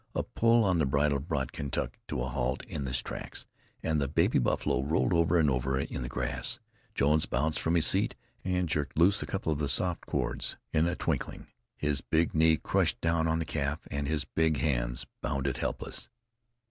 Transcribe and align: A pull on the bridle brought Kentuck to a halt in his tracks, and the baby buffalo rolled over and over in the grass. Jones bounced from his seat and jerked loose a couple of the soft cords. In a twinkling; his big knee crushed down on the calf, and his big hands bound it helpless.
A 0.15 0.23
pull 0.23 0.63
on 0.63 0.79
the 0.79 0.87
bridle 0.87 1.19
brought 1.19 1.51
Kentuck 1.51 1.93
to 2.07 2.23
a 2.23 2.27
halt 2.27 2.65
in 2.65 2.87
his 2.87 3.03
tracks, 3.03 3.45
and 3.83 4.01
the 4.01 4.07
baby 4.07 4.39
buffalo 4.39 4.81
rolled 4.81 5.13
over 5.13 5.37
and 5.37 5.47
over 5.47 5.79
in 5.79 6.01
the 6.01 6.09
grass. 6.09 6.59
Jones 6.95 7.27
bounced 7.27 7.59
from 7.59 7.75
his 7.75 7.85
seat 7.85 8.15
and 8.43 8.67
jerked 8.67 8.97
loose 8.97 9.21
a 9.21 9.27
couple 9.27 9.53
of 9.53 9.59
the 9.59 9.69
soft 9.69 10.07
cords. 10.07 10.57
In 10.73 10.87
a 10.87 10.95
twinkling; 10.95 11.49
his 11.77 12.01
big 12.01 12.33
knee 12.33 12.57
crushed 12.57 12.99
down 12.99 13.27
on 13.27 13.37
the 13.37 13.45
calf, 13.45 13.81
and 13.91 14.07
his 14.07 14.25
big 14.25 14.57
hands 14.57 15.05
bound 15.21 15.45
it 15.45 15.57
helpless. 15.57 16.09